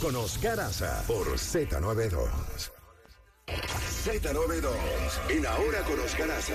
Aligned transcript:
Con 0.00 0.16
Oscar 0.16 0.58
Aza 0.58 1.04
por 1.06 1.26
Z92. 1.26 2.70
Z92, 3.46 4.70
en 5.28 5.44
Ahora 5.44 5.80
con 5.82 6.00
Oscar 6.00 6.30
Aza, 6.30 6.54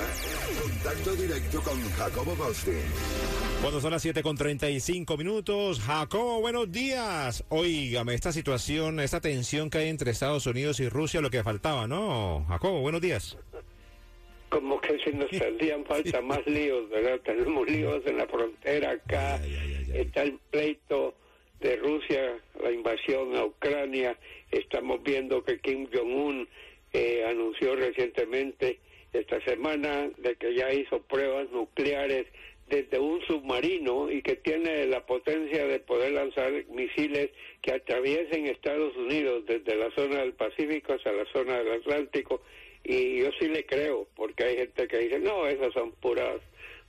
contacto 0.62 1.16
directo 1.16 1.62
con 1.62 1.80
Jacobo 1.92 2.36
Goldstein. 2.36 2.82
Cuando 3.62 3.80
son 3.80 3.92
las 3.92 4.02
7 4.02 4.24
con 4.24 4.36
35 4.36 5.16
minutos, 5.18 5.80
Jacobo, 5.80 6.42
buenos 6.42 6.72
días. 6.72 7.44
Óigame, 7.50 8.16
esta 8.16 8.32
situación, 8.32 9.00
esta 9.00 9.22
tensión 9.22 9.70
que 9.70 9.78
hay 9.78 9.90
entre 9.90 10.10
Estados 10.10 10.48
Unidos 10.48 10.80
y 10.80 10.90
Rusia, 10.90 11.22
lo 11.22 11.30
que 11.30 11.44
faltaba, 11.44 11.88
¿no? 11.88 12.46
Jacobo, 12.48 12.82
buenos 12.82 13.02
días. 13.02 13.38
Como 14.50 14.82
que 14.82 14.98
si 15.00 15.12
nos 15.12 15.30
hacían 15.30 15.86
falta 15.86 16.20
más 16.22 16.46
líos, 16.48 16.90
¿verdad? 16.90 17.20
Tenemos 17.24 17.70
líos 17.70 18.02
en 18.08 18.18
la 18.18 18.26
frontera 18.26 18.92
acá, 18.92 19.40
está 19.94 20.24
el 20.24 20.40
pleito 20.50 21.14
de 21.66 21.78
Rusia, 21.78 22.38
la 22.62 22.72
invasión 22.72 23.36
a 23.36 23.44
Ucrania, 23.44 24.16
estamos 24.52 25.02
viendo 25.02 25.44
que 25.44 25.58
Kim 25.58 25.88
Jong-un 25.92 26.48
eh, 26.94 27.26
anunció 27.28 27.76
recientemente 27.76 28.80
esta 29.12 29.44
semana 29.46 30.12
de 30.18 30.36
que 30.36 30.54
ya 30.54 30.72
hizo 30.72 31.02
pruebas 31.02 31.50
nucleares 31.50 32.28
desde 32.70 33.00
un 33.00 33.20
submarino 33.26 34.12
y 34.12 34.22
que 34.22 34.36
tiene 34.36 34.86
la 34.86 35.08
potencia 35.08 35.66
de 35.66 35.80
poder 35.80 36.12
lanzar 36.12 36.52
misiles 36.70 37.32
que 37.64 37.74
atraviesen 37.74 38.46
Estados 38.46 38.96
Unidos 38.96 39.44
desde 39.48 39.76
la 39.76 39.90
zona 39.96 40.20
del 40.20 40.34
Pacífico 40.34 40.94
hasta 40.94 41.12
la 41.14 41.26
zona 41.34 41.58
del 41.58 41.80
Atlántico. 41.82 42.44
Y 42.84 43.22
yo 43.22 43.32
sí 43.40 43.48
le 43.48 43.66
creo 43.66 44.08
porque 44.16 44.44
hay 44.44 44.58
gente 44.58 44.88
que 44.88 45.00
dice 45.00 45.20
no 45.20 45.48
esas 45.48 45.74
son 45.74 45.94
puras 45.94 46.40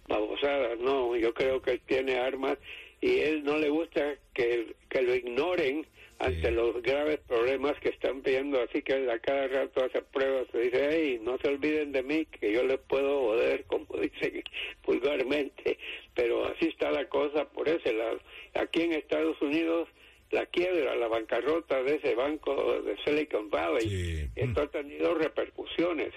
babosadas 0.06 0.78
no 0.78 1.16
yo 1.16 1.32
creo 1.32 1.62
que 1.62 1.72
él 1.72 1.80
tiene 1.86 2.18
armas 2.18 2.58
y 3.00 3.18
él 3.20 3.44
no 3.44 3.58
le 3.58 3.68
gusta 3.68 4.16
que, 4.34 4.74
que 4.88 5.02
lo 5.02 5.14
ignoren 5.14 5.86
ante 6.18 6.50
los 6.50 6.80
graves 6.82 7.18
problemas 7.28 7.78
que 7.80 7.90
están 7.90 8.22
viendo, 8.22 8.58
así 8.62 8.80
que 8.80 8.94
a 9.10 9.18
cada 9.18 9.48
rato 9.48 9.84
hace 9.84 10.00
pruebas, 10.00 10.46
se 10.50 10.60
dice, 10.60 10.88
hey, 10.90 11.20
no 11.22 11.36
se 11.36 11.48
olviden 11.48 11.92
de 11.92 12.02
mí, 12.02 12.24
que 12.26 12.52
yo 12.52 12.64
les 12.64 12.78
puedo 12.78 13.20
joder, 13.26 13.64
como 13.66 13.86
dicen 14.00 14.42
vulgarmente, 14.84 15.78
pero 16.14 16.46
así 16.46 16.68
está 16.68 16.90
la 16.90 17.06
cosa 17.08 17.44
por 17.50 17.68
ese 17.68 17.92
lado. 17.92 18.18
Aquí 18.54 18.82
en 18.82 18.92
Estados 18.94 19.40
Unidos, 19.42 19.88
la 20.30 20.46
quiebra, 20.46 20.96
la 20.96 21.08
bancarrota 21.08 21.82
de 21.82 21.96
ese 21.96 22.14
banco 22.14 22.80
de 22.82 22.96
Silicon 23.04 23.50
Valley, 23.50 23.88
Sí. 23.88 24.28
esto 24.36 24.62
ha 24.62 24.70
tenido 24.70 25.14
repercusiones. 25.14 26.12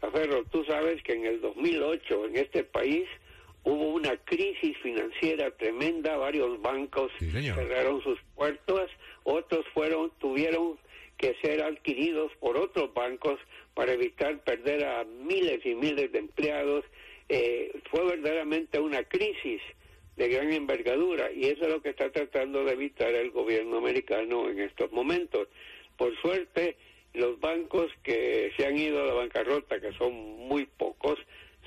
Aferro, 0.00 0.44
tú 0.50 0.64
sabes 0.64 1.02
que 1.02 1.12
en 1.12 1.26
el 1.26 1.40
2008 1.40 2.26
en 2.26 2.36
este 2.36 2.64
país 2.64 3.04
hubo 3.64 3.88
una 3.94 4.16
crisis 4.24 4.76
financiera 4.78 5.50
tremenda, 5.52 6.16
varios 6.16 6.60
bancos 6.60 7.10
Sí, 7.18 7.30
cerraron 7.30 8.02
sus 8.02 8.18
puertas, 8.34 8.90
otros 9.24 9.66
fueron 9.72 10.12
tuvieron 10.18 10.78
que 11.16 11.34
ser 11.42 11.62
adquiridos 11.62 12.32
por 12.40 12.56
otros 12.56 12.92
bancos 12.92 13.38
para 13.74 13.92
evitar 13.92 14.38
perder 14.44 14.84
a 14.84 15.04
miles 15.04 15.64
y 15.64 15.74
miles 15.74 16.12
de 16.12 16.18
empleados. 16.18 16.84
Eh, 17.28 17.72
fue 17.90 18.04
verdaderamente 18.04 18.78
una 18.78 19.02
crisis 19.04 19.60
de 20.16 20.28
gran 20.28 20.52
envergadura 20.52 21.32
y 21.32 21.46
eso 21.46 21.64
es 21.64 21.68
lo 21.68 21.82
que 21.82 21.90
está 21.90 22.10
tratando 22.10 22.64
de 22.64 22.72
evitar 22.72 23.14
el 23.14 23.30
gobierno 23.30 23.78
americano 23.78 24.48
en 24.50 24.60
estos 24.60 24.92
momentos. 24.92 25.48
Por 25.96 26.14
suerte, 26.20 26.76
los 27.14 27.40
bancos 27.40 27.90
que 28.02 28.52
se 28.56 28.66
han 28.66 28.76
ido 28.76 29.02
a 29.02 29.06
la 29.06 29.14
bancarrota, 29.14 29.80
que 29.80 29.92
son 29.92 30.12
muy 30.12 30.66
pocos, 30.66 31.18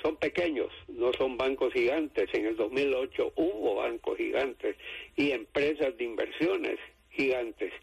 son 0.02 0.16
pequeños, 0.18 0.72
no 0.88 1.12
son 1.14 1.38
bancos 1.38 1.74
gigantes. 1.74 2.30
En 2.34 2.46
el 2.46 2.56
2008 2.56 3.34
hubo 3.36 3.76
bancos 3.76 4.18
gigantes 4.18 4.76
y 5.16 5.32
empresas 5.32 5.98
de 5.98 6.04
inversiones 6.04 6.80
gigantes 7.12 7.74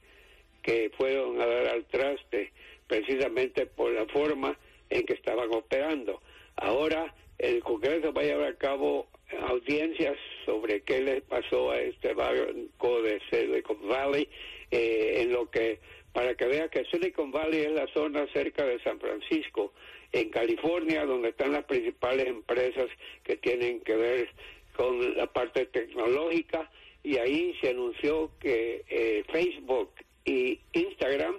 que 0.63 0.91
fueron 0.97 1.41
a 1.41 1.47
dar 1.47 1.67
al 1.69 1.85
traste 1.87 2.53
precisamente 2.87 3.67
por 3.67 3.93
la 3.93 4.07
forma 4.07 4.59
en 4.91 5.05
que 5.05 5.15
estaban 5.15 5.53
operando. 5.53 6.21
Ahora 6.57 7.15
el 7.39 7.63
Congreso 7.63 8.13
va 8.13 8.23
a 8.23 8.25
llevar 8.25 8.49
a 8.49 8.57
cabo 8.57 9.09
audiencias 9.49 10.17
sobre 10.45 10.83
qué 10.83 11.01
les 11.01 11.23
pasó 11.23 11.71
a 11.71 11.81
este 11.81 12.15
banco 12.15 13.03
de 13.03 13.21
Silicon 13.31 13.89
Valley, 13.89 14.29
eh, 14.71 15.23
en 15.23 15.33
lo 15.33 15.51
que 15.51 15.79
para 16.13 16.35
que 16.37 16.47
vea 16.47 16.69
que 16.69 16.85
Silicon 16.85 17.33
Valley 17.33 17.63
es 17.63 17.73
la 17.73 17.89
zona 17.89 18.27
cerca 18.33 18.65
de 18.65 18.81
San 18.83 19.01
Francisco, 19.01 19.73
en 20.13 20.31
California, 20.31 21.05
donde 21.05 21.31
están 21.31 21.53
las 21.53 21.65
principales 21.65 22.27
empresas 22.27 22.87
que 23.25 23.37
tienen 23.37 23.81
que 23.81 23.97
ver 23.97 24.29
con 24.77 25.17
la 25.17 25.27
parte 25.27 25.67
tecnológica, 25.67 26.71
y 27.03 27.19
ahí 27.19 27.55
se 27.61 27.71
anunció 27.71 28.31
que 28.39 28.85
eh, 28.89 29.25
Facebook 29.33 29.91
y 30.25 30.61
Instagram 30.73 31.37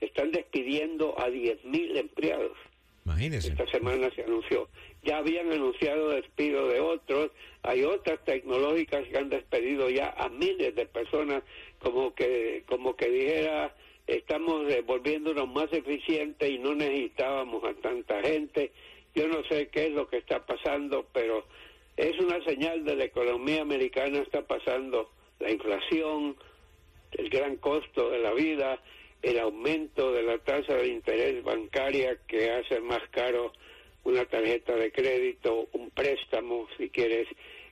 están 0.00 0.32
despidiendo 0.32 1.18
a 1.18 1.28
10.000 1.28 1.96
empleados. 1.96 2.56
Imagínese. 3.04 3.48
Esta 3.48 3.66
semana 3.68 4.10
se 4.14 4.24
anunció. 4.24 4.68
Ya 5.04 5.18
habían 5.18 5.52
anunciado 5.52 6.10
despido 6.10 6.68
de 6.68 6.80
otros. 6.80 7.30
Hay 7.66 7.82
otras 7.82 8.24
tecnológicas 8.24 9.08
que 9.08 9.18
han 9.18 9.28
despedido 9.28 9.90
ya 9.90 10.14
a 10.16 10.28
miles 10.28 10.72
de 10.76 10.86
personas, 10.86 11.42
como 11.80 12.14
que, 12.14 12.62
como 12.66 12.94
que 12.94 13.10
dijera, 13.10 13.74
estamos 14.06 14.64
volviéndonos 14.86 15.48
más 15.48 15.72
eficientes 15.72 16.48
y 16.48 16.58
no 16.58 16.76
necesitábamos 16.76 17.64
a 17.64 17.74
tanta 17.74 18.22
gente. 18.22 18.70
Yo 19.16 19.26
no 19.26 19.42
sé 19.44 19.66
qué 19.66 19.86
es 19.86 19.90
lo 19.90 20.08
que 20.08 20.18
está 20.18 20.46
pasando, 20.46 21.06
pero 21.12 21.44
es 21.96 22.16
una 22.20 22.40
señal 22.44 22.84
de 22.84 22.94
la 22.94 23.04
economía 23.04 23.62
americana 23.62 24.20
está 24.20 24.42
pasando 24.42 25.10
la 25.40 25.50
inflación, 25.50 26.36
el 27.12 27.28
gran 27.30 27.56
costo 27.56 28.10
de 28.10 28.20
la 28.20 28.32
vida, 28.32 28.80
el 29.22 29.40
aumento 29.40 30.12
de 30.12 30.22
la 30.22 30.38
tasa 30.38 30.74
de 30.74 30.86
interés 30.86 31.42
bancaria 31.42 32.16
que 32.28 32.48
hace 32.48 32.80
más 32.80 33.02
caro 33.10 33.52
una 34.04 34.24
tarjeta 34.24 34.76
de 34.76 34.92
crédito, 34.92 35.66
un 35.72 35.90
préstamo, 35.90 36.68
si 36.78 36.90
quieres 36.90 37.26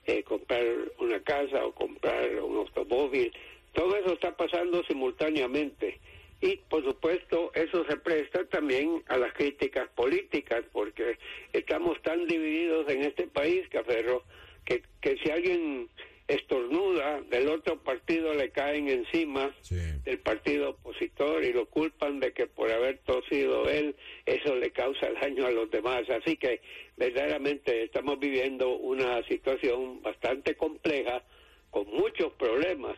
eh, 0.07 0.23
comprar 0.23 0.65
una 0.99 1.21
casa 1.23 1.65
o 1.65 1.73
comprar 1.73 2.43
un 2.43 2.57
automóvil. 2.59 3.33
Todo 3.73 3.97
eso 3.97 4.13
está 4.15 4.37
pasando 4.37 4.83
simultáneamente. 4.85 5.99
Y 6.41 6.57
por 6.69 6.85
supuesto 6.85 7.51
eso 7.55 7.85
se 7.87 7.97
presta 7.97 8.45
también 8.47 9.03
a 9.09 9.17
las 9.17 9.33
críticas 9.33 9.89
políticas, 9.95 10.63
porque 10.73 11.19
estamos 11.53 12.01
tan 12.03 12.27
divididos 12.27 12.89
en 12.91 13.03
este 13.03 13.27
país, 13.29 13.67
Caferro, 13.71 14.23
que, 14.65 14.83
que 15.01 15.17
si 15.19 15.31
alguien 15.31 15.89
estornuda, 16.27 17.21
del 17.23 17.49
otro 17.49 17.79
partido 17.83 18.33
le 18.35 18.51
caen 18.51 18.89
encima 18.89 19.55
Sí. 19.61 19.77
del 20.05 20.19
partido 20.21 20.71
opositor 20.71 21.45
y 21.45 21.53
lo 21.53 21.67
culpan 21.67 22.19
de 22.21 22.33
que 22.33 22.47
por 22.47 22.71
haber 22.71 22.99
tosido 22.99 23.69
él, 23.69 23.95
eso 24.25 24.55
le 24.57 24.71
causa 24.71 25.11
daño 25.21 25.47
a 25.47 25.51
los 25.51 25.71
demás. 25.71 26.09
Así 26.09 26.37
que 26.37 26.61
verdaderamente 26.97 27.83
estamos 27.85 28.19
viviendo 28.19 28.71
una 28.77 29.23
situación 29.29 30.01
bastante 30.03 30.55
compleja, 30.57 31.23
con 31.71 31.87
muchos 31.89 32.33
problemas. 32.35 32.97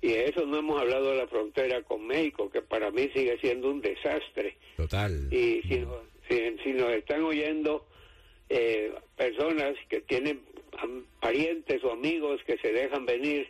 Y 0.00 0.08
de 0.08 0.24
eso 0.26 0.46
no 0.46 0.58
hemos 0.58 0.80
hablado 0.80 1.10
de 1.10 1.16
la 1.18 1.26
frontera 1.28 1.82
con 1.82 2.06
México, 2.06 2.50
que 2.50 2.62
para 2.62 2.90
mí 2.90 3.08
sigue 3.14 3.38
siendo 3.40 3.70
un 3.70 3.80
desastre. 3.80 4.56
Total. 4.76 5.28
Y 5.32 5.62
si, 5.62 5.78
nos, 5.80 5.98
si, 6.28 6.56
si 6.64 6.72
nos 6.72 6.90
están 6.92 7.22
oyendo 7.22 7.86
eh, 8.48 8.92
personas 9.16 9.74
que 9.88 10.00
tienen 10.02 10.40
parientes 11.20 11.82
o 11.84 11.92
amigos 11.92 12.42
que 12.44 12.58
se 12.58 12.72
dejan 12.72 13.06
venir 13.06 13.48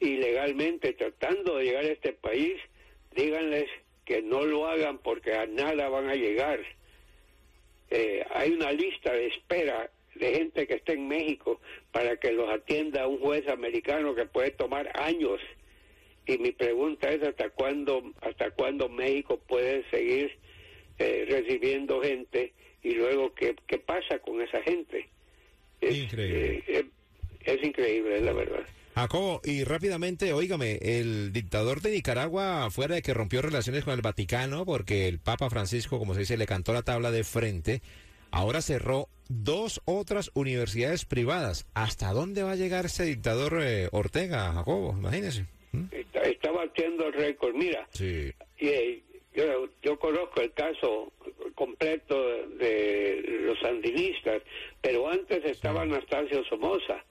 ilegalmente 0.00 0.92
tratando 0.92 1.56
de 1.56 1.64
llegar 1.64 1.84
a 1.84 1.92
este 1.92 2.12
país, 2.12 2.54
díganles 3.14 3.68
que 4.04 4.22
no 4.22 4.44
lo 4.44 4.66
hagan 4.66 4.98
porque 4.98 5.34
a 5.34 5.46
nada 5.46 5.88
van 5.88 6.08
a 6.08 6.14
llegar. 6.14 6.60
Eh, 7.90 8.24
hay 8.30 8.52
una 8.52 8.72
lista 8.72 9.12
de 9.12 9.26
espera 9.26 9.90
de 10.14 10.34
gente 10.34 10.66
que 10.66 10.74
está 10.74 10.92
en 10.92 11.08
México 11.08 11.60
para 11.92 12.16
que 12.16 12.32
los 12.32 12.48
atienda 12.48 13.06
un 13.06 13.18
juez 13.18 13.48
americano 13.48 14.14
que 14.14 14.26
puede 14.26 14.50
tomar 14.50 14.90
años. 15.00 15.40
Y 16.26 16.38
mi 16.38 16.52
pregunta 16.52 17.10
es 17.10 17.22
hasta 17.22 17.50
cuándo, 17.50 18.12
hasta 18.20 18.50
cuándo 18.50 18.88
México 18.88 19.38
puede 19.46 19.88
seguir 19.90 20.32
eh, 20.98 21.26
recibiendo 21.28 22.00
gente 22.00 22.52
y 22.82 22.92
luego 22.92 23.34
qué, 23.34 23.56
qué 23.66 23.78
pasa 23.78 24.18
con 24.20 24.40
esa 24.40 24.62
gente. 24.62 25.08
Es, 25.88 25.96
Increíble. 25.96 26.56
eh, 26.56 26.64
eh, 26.68 26.90
es 27.44 27.62
increíble, 27.64 28.20
la 28.20 28.32
verdad. 28.32 28.64
Jacobo, 28.94 29.40
y 29.44 29.64
rápidamente, 29.64 30.32
óigame, 30.32 30.78
el 30.80 31.32
dictador 31.32 31.80
de 31.80 31.90
Nicaragua, 31.90 32.70
fuera 32.70 32.94
de 32.94 33.02
que 33.02 33.12
rompió 33.12 33.42
relaciones 33.42 33.82
con 33.84 33.92
el 33.92 34.02
Vaticano, 34.02 34.64
porque 34.64 35.08
el 35.08 35.18
Papa 35.18 35.50
Francisco, 35.50 35.98
como 35.98 36.14
se 36.14 36.20
dice, 36.20 36.36
le 36.36 36.46
cantó 36.46 36.72
la 36.72 36.82
tabla 36.82 37.10
de 37.10 37.24
frente, 37.24 37.82
ahora 38.30 38.62
cerró 38.62 39.08
dos 39.28 39.80
otras 39.84 40.30
universidades 40.34 41.06
privadas. 41.06 41.66
¿Hasta 41.74 42.12
dónde 42.12 42.44
va 42.44 42.52
a 42.52 42.56
llegar 42.56 42.84
ese 42.86 43.04
dictador 43.04 43.60
eh, 43.60 43.88
Ortega, 43.90 44.52
Jacobo? 44.52 44.92
Imagínese. 44.96 45.46
¿Mm? 45.72 45.86
Está, 45.90 46.20
está, 46.20 46.52
batiendo 46.52 47.08
el 47.08 47.14
récord. 47.14 47.52
Mira, 47.56 47.88
sí. 47.92 48.32
y, 48.60 49.02
yo, 49.34 49.68
yo 49.82 49.98
conozco 49.98 50.40
el 50.40 50.52
caso 50.52 51.12
completo 51.54 52.46
de 52.58 53.22
los 53.42 53.58
sandinistas, 53.60 54.42
pero 54.80 55.08
antes 55.08 55.44
estaba. 55.44 55.82
Anastasio 55.82 56.44
Somoza 56.44 57.02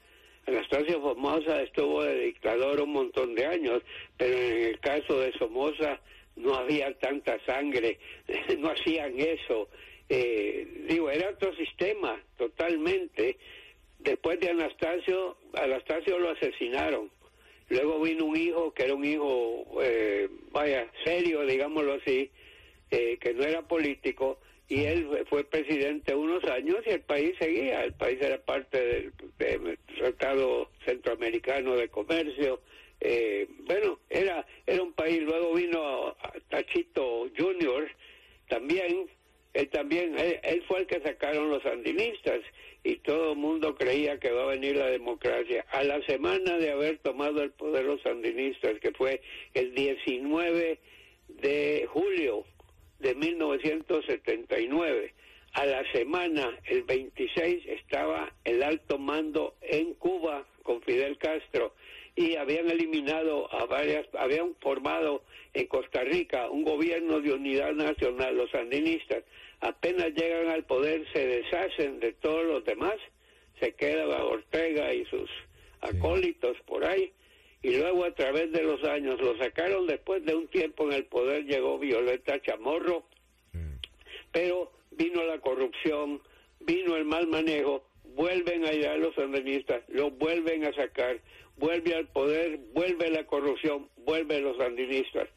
Anastasio 0.46 1.02
Somoza 1.02 1.62
estuvo 1.62 2.04
de 2.04 2.26
dictador 2.26 2.82
un 2.82 2.92
montón 2.92 3.34
de 3.34 3.46
años, 3.46 3.82
pero 4.18 4.38
en 4.38 4.64
el 4.68 4.80
caso 4.80 5.20
de 5.20 5.32
Somoza 5.34 6.00
no 6.36 6.56
había 6.56 6.94
tanta 7.00 7.40
sangre, 7.46 7.98
no 8.60 8.72
hacían 8.72 9.20
eso. 9.20 9.70
Eh, 10.10 10.68
digo, 10.90 11.10
era 11.10 11.30
otro 11.30 11.56
sistema 11.56 12.22
totalmente. 12.38 13.38
Después 14.00 14.40
de 14.42 14.50
Anastasio, 14.50 15.38
Anastasio 15.54 16.20
lo 16.20 16.32
asesinaron. 16.32 17.10
Luego 17.70 18.02
vino 18.02 18.26
un 18.26 18.36
hijo 18.36 18.74
que 18.74 18.84
era 18.84 18.96
un 18.96 19.06
hijo, 19.06 19.66
eh, 19.82 20.28
vaya, 20.52 20.92
serio, 21.06 21.46
digámoslo 21.46 21.94
así, 21.94 22.30
eh, 22.94 23.18
que 23.20 23.34
no 23.34 23.44
era 23.44 23.64
político, 23.64 24.38
y 24.70 24.84
él 24.84 25.08
fue 25.28 25.44
presidente 25.44 26.14
unos 26.14 26.44
años 26.44 26.78
y 26.86 26.92
el 26.92 27.02
país 27.02 27.34
seguía, 27.40 27.84
el 27.84 27.94
país 27.94 28.20
era 28.22 28.38
parte 28.38 29.12
del, 29.40 29.80
Tratado 29.98 30.70
Centroamericano 30.86 31.76
de 31.76 31.90
Comercio, 31.90 32.62
eh, 33.02 33.48
bueno, 33.66 33.98
era, 34.12 34.46
era 34.68 34.84
un 34.84 34.94
país, 34.94 35.24
luego 35.24 35.56
vino 35.56 36.16
Tachito 36.50 37.30
Junior, 37.36 37.90
también, 38.48 39.10
él 39.56 39.70
también, 39.70 40.16
él, 40.20 40.64
fue 40.68 40.82
el 40.82 40.86
que 40.86 41.02
sacaron 41.02 41.50
los 41.50 41.64
sandinistas 41.64 42.42
y 42.84 42.98
todo 42.98 43.32
el 43.32 43.40
mundo 43.40 43.74
creía 43.74 44.20
que 44.20 44.30
va 44.30 44.44
a 44.44 44.56
venir 44.56 44.76
la 44.76 44.88
democracia. 44.88 45.66
A 45.72 45.84
la 45.84 46.00
semana 46.06 46.60
de 46.60 46.70
haber 46.70 47.00
tomado 47.00 47.42
el 47.42 47.50
poder 47.50 47.86
los 47.86 48.02
sandinistas, 48.04 48.80
que 48.80 48.92
fue 48.92 49.20
el 49.56 49.74
19 49.74 50.80
de 51.42 51.88
julio 51.92 52.46
de 53.04 53.14
1979. 53.16 55.14
A 55.54 55.66
la 55.66 55.92
semana, 55.92 56.58
el 56.66 56.84
26, 56.84 57.68
estaba 57.68 58.34
el 58.44 58.64
alto 58.64 58.98
mando 58.98 59.54
en 59.62 59.94
Cuba 59.96 60.48
con 60.64 60.82
Fidel 60.82 61.18
Castro 61.18 61.76
y 62.16 62.38
habían 62.38 62.72
eliminado 62.72 63.54
a 63.54 63.66
varias, 63.66 64.08
habían 64.18 64.56
formado 64.56 65.24
en 65.54 65.68
Costa 65.68 66.04
Rica 66.04 66.50
un 66.50 66.64
gobierno 66.64 67.20
de 67.20 67.34
unidad 67.34 67.74
nacional, 67.74 68.36
los 68.36 68.50
sandinistas. 68.50 69.24
Apenas 69.60 70.12
llegan 70.16 70.48
al 70.48 70.64
poder, 70.64 71.06
se 71.14 71.28
deshacen 71.28 72.00
de 72.00 72.14
todos 72.14 72.46
los 72.46 72.66
demás, 72.66 72.96
se 73.60 73.74
queda 73.74 74.26
Ortega 74.26 74.94
y 74.94 75.06
sus 75.06 75.30
acólitos 75.82 76.58
por 76.66 76.86
ahí 76.86 77.12
y 77.64 77.78
luego 77.78 78.04
a 78.04 78.12
través 78.12 78.52
de 78.52 78.62
los 78.62 78.84
años 78.84 79.20
lo 79.22 79.38
sacaron. 79.38 79.88
Después 79.88 80.24
de 80.26 80.36
un 80.36 80.48
tiempo 80.50 80.84
en 80.84 80.94
el 80.94 81.06
poder 81.06 81.46
llegó 81.46 81.80
Violeta 81.80 82.40
Chamorro. 82.42 83.06
Mm. 83.54 83.76
pero 84.32 84.72
vino 84.92 85.24
la 85.24 85.40
corrupción 85.40 86.22
vino 86.60 86.96
el 86.96 87.06
mal 87.06 87.26
manejo. 87.28 87.86
Vuelven 88.16 88.66
allá 88.66 88.96
los 88.98 89.16
sandinistas 89.16 89.82
lo 89.88 90.12
vuelven 90.12 90.66
a 90.66 90.74
sacar. 90.74 91.20
Vuelve 91.56 91.96
al 91.96 92.08
poder 92.08 92.60
vuelve 92.74 93.10
la 93.10 93.26
corrupción 93.26 93.90
vuelve 93.98 94.42
los 94.42 94.58
sandinistas. 94.58 95.30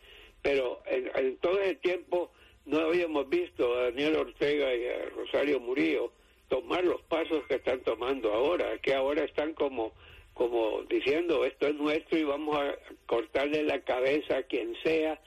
Pero 0.43 0.83
en, 0.87 1.11
en 1.15 1.37
todo 1.37 1.61
ese 1.61 1.77
tiempo 1.77 2.33
no 2.65 2.81
habíamos 2.81 3.29
visto 3.29 3.73
a 3.73 3.85
Daniel 3.85 4.17
Ortega 4.17 4.75
y 4.75 4.87
a 4.87 5.09
Rosario 5.11 5.61
Murillo 5.61 6.13
tomar 6.49 6.85
los 6.85 7.03
pasos 7.03 7.45
que 7.47 7.55
están 7.57 7.81
tomando 7.83 8.33
ahora 8.33 8.79
que 8.79 8.95
ahora 8.95 9.25
están 9.25 9.55
como 9.55 9.93
como 10.37 10.83
diciendo 10.83 11.47
esto 11.47 11.67
es 11.67 11.75
nuestro 11.77 12.19
y 12.19 12.25
vamos 12.25 12.59
a 12.59 12.77
cortarle 13.07 13.63
la 13.63 13.81
cabeza 13.81 14.37
a 14.37 14.43
quien 14.43 14.77
sea, 14.83 15.19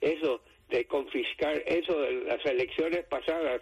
eso 0.00 0.40
de 0.70 0.86
confiscar, 0.86 1.62
eso 1.66 2.00
de 2.00 2.12
las 2.24 2.44
elecciones 2.46 3.04
pasadas 3.04 3.60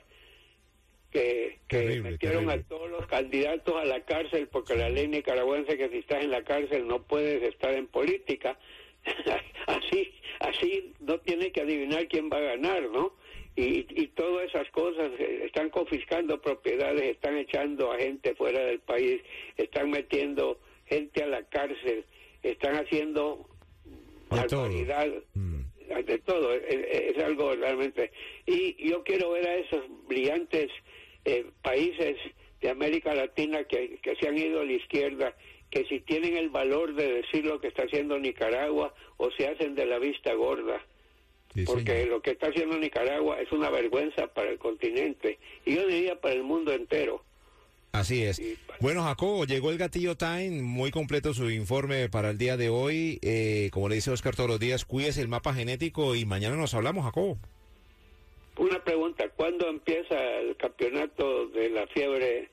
que, 1.10 1.58
que 1.66 1.78
terrible, 1.78 2.12
metieron 2.12 2.46
terrible. 2.46 2.64
a 2.64 2.69
todos 2.69 2.90
los 2.90 3.06
candidatos 3.06 3.75
a 3.75 3.84
la 3.84 4.04
cárcel 4.04 4.46
porque 4.46 4.76
la 4.76 4.90
ley 4.90 5.08
nicaragüense 5.08 5.76
que 5.76 5.88
si 5.88 5.99
estás 5.99 6.22
en 6.22 6.31
la 6.31 6.44
cárcel 6.44 6.87
no 6.87 7.02
puedes 7.02 7.43
estar 7.43 7.75
en 7.75 7.88
política, 7.88 8.56
así, 9.66 10.14
así 10.38 10.93
no 11.00 11.19
tiene 11.19 11.50
que 11.50 11.62
adivinar 11.62 12.06
quién 12.06 12.31
va 12.32 12.37
a 12.37 12.55
ganar, 12.56 12.82
¿no? 12.90 13.12
Y, 13.56 13.87
y 14.00 14.06
todas 14.14 14.46
esas 14.46 14.70
cosas, 14.70 15.10
eh, 15.19 15.43
están 15.46 15.69
confiscando 15.70 16.40
propiedades, 16.40 17.02
están 17.02 17.37
echando 17.38 17.90
a 17.90 17.98
gente 17.98 18.37
fuera 18.37 18.60
del 18.60 18.78
país, 18.78 19.20
están 19.56 19.90
metiendo 19.90 20.58
gente 20.92 21.22
a 21.22 21.26
la 21.26 21.42
cárcel, 21.44 22.04
están 22.42 22.76
haciendo 22.76 23.46
barbaridad, 24.28 25.08
Mm. 25.34 25.62
de 26.06 26.18
todo, 26.20 26.54
es, 26.54 26.62
es 27.16 27.22
algo 27.22 27.54
realmente. 27.54 28.10
Y 28.46 28.88
yo 28.88 29.02
quiero 29.04 29.30
ver 29.32 29.46
a 29.46 29.54
esos 29.56 29.82
brillantes 30.08 30.70
eh, 31.24 31.44
países 31.62 32.16
de 32.60 32.70
América 32.70 33.14
Latina 33.14 33.64
que, 33.64 33.98
que 34.02 34.16
se 34.16 34.28
han 34.28 34.38
ido 34.38 34.60
a 34.60 34.64
la 34.64 34.72
izquierda, 34.72 35.36
que 35.70 35.84
si 35.84 36.00
tienen 36.00 36.36
el 36.36 36.48
valor 36.48 36.94
de 36.94 37.12
decir 37.22 37.44
lo 37.44 37.60
que 37.60 37.68
está 37.68 37.82
haciendo 37.84 38.18
Nicaragua 38.18 38.94
o 39.18 39.30
se 39.32 39.46
hacen 39.48 39.74
de 39.74 39.86
la 39.86 39.98
vista 39.98 40.32
gorda. 40.34 40.80
Sí, 41.54 41.64
Porque 41.66 41.92
señor. 41.92 42.08
lo 42.08 42.22
que 42.22 42.30
está 42.30 42.46
haciendo 42.48 42.78
Nicaragua 42.78 43.40
es 43.40 43.52
una 43.52 43.68
vergüenza 43.68 44.26
para 44.28 44.50
el 44.50 44.58
continente 44.58 45.38
y 45.66 45.74
yo 45.74 45.86
diría 45.86 46.18
para 46.20 46.34
el 46.34 46.42
mundo 46.42 46.72
entero. 46.72 47.22
Así 47.92 48.22
es. 48.22 48.40
Bueno, 48.80 49.02
Jacobo, 49.04 49.44
llegó 49.44 49.70
el 49.70 49.76
Gatillo 49.76 50.16
Time, 50.16 50.62
muy 50.62 50.90
completo 50.90 51.34
su 51.34 51.50
informe 51.50 52.08
para 52.08 52.30
el 52.30 52.38
día 52.38 52.56
de 52.56 52.70
hoy. 52.70 53.18
Eh, 53.22 53.68
como 53.70 53.88
le 53.88 53.96
dice 53.96 54.10
Oscar 54.10 54.34
todos 54.34 54.48
los 54.48 54.58
días, 54.58 54.86
cuídese 54.86 55.20
el 55.20 55.28
mapa 55.28 55.52
genético 55.52 56.14
y 56.14 56.24
mañana 56.24 56.56
nos 56.56 56.72
hablamos, 56.72 57.04
Jacobo. 57.04 57.38
Una 58.56 58.82
pregunta, 58.82 59.28
¿cuándo 59.36 59.68
empieza 59.68 60.18
el 60.40 60.56
campeonato 60.56 61.48
de 61.48 61.68
la 61.70 61.86
fiebre 61.88 62.50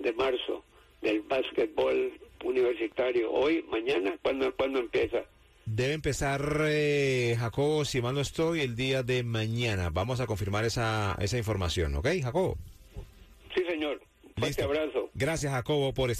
de 0.00 0.12
marzo 0.12 0.64
del 1.02 1.20
básquetbol 1.22 2.12
universitario? 2.44 3.30
¿Hoy, 3.32 3.64
mañana? 3.70 4.18
¿Cuándo, 4.22 4.54
¿cuándo 4.56 4.80
empieza? 4.80 5.22
Debe 5.66 5.92
empezar, 5.92 6.42
eh, 6.66 7.36
Jacobo, 7.38 7.84
si 7.84 8.02
mal 8.02 8.14
no 8.14 8.20
estoy, 8.20 8.60
el 8.60 8.74
día 8.74 9.04
de 9.04 9.22
mañana. 9.22 9.90
Vamos 9.90 10.20
a 10.20 10.26
confirmar 10.26 10.64
esa, 10.64 11.16
esa 11.20 11.38
información, 11.38 11.94
¿ok, 11.94 12.08
Jacobo? 12.22 12.58
Sí, 13.54 13.62
señor. 13.68 14.09
Fuerte 14.40 14.62
abrazo. 14.62 15.10
Gracias, 15.14 15.52
Jacobo, 15.52 15.92
por 15.94 16.10
estar. 16.10 16.18